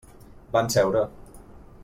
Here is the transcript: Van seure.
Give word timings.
Van 0.55 0.71
seure. 0.75 1.05